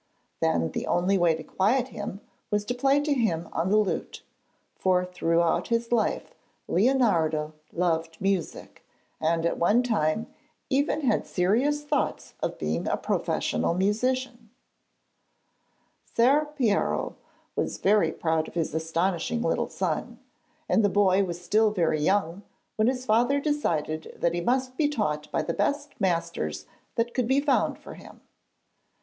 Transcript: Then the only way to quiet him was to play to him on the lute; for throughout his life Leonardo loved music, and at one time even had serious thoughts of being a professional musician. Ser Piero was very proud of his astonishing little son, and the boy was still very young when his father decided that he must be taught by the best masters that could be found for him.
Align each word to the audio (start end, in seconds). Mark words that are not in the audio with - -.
Then 0.39 0.71
the 0.71 0.87
only 0.87 1.15
way 1.19 1.35
to 1.35 1.43
quiet 1.43 1.89
him 1.89 2.21
was 2.49 2.65
to 2.65 2.73
play 2.73 3.01
to 3.01 3.13
him 3.13 3.47
on 3.53 3.69
the 3.69 3.77
lute; 3.77 4.23
for 4.73 5.05
throughout 5.05 5.67
his 5.67 5.91
life 5.91 6.33
Leonardo 6.67 7.53
loved 7.71 8.19
music, 8.19 8.83
and 9.19 9.45
at 9.45 9.59
one 9.59 9.83
time 9.83 10.25
even 10.71 11.01
had 11.01 11.27
serious 11.27 11.83
thoughts 11.83 12.33
of 12.41 12.57
being 12.57 12.87
a 12.87 12.97
professional 12.97 13.75
musician. 13.75 14.49
Ser 16.15 16.47
Piero 16.55 17.15
was 17.55 17.77
very 17.77 18.11
proud 18.11 18.47
of 18.47 18.55
his 18.55 18.73
astonishing 18.73 19.43
little 19.43 19.67
son, 19.69 20.17
and 20.67 20.83
the 20.83 20.89
boy 20.89 21.23
was 21.23 21.39
still 21.39 21.69
very 21.69 22.01
young 22.01 22.41
when 22.75 22.87
his 22.87 23.05
father 23.05 23.39
decided 23.39 24.15
that 24.17 24.33
he 24.33 24.41
must 24.41 24.77
be 24.77 24.89
taught 24.89 25.29
by 25.31 25.43
the 25.43 25.53
best 25.53 25.91
masters 26.01 26.65
that 26.95 27.13
could 27.13 27.27
be 27.27 27.39
found 27.39 27.77
for 27.77 27.93
him. 27.93 28.21